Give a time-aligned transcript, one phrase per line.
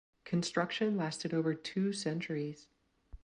[0.23, 2.65] Construction lasted over two centuries.